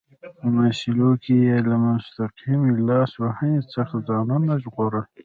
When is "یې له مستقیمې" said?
1.45-2.71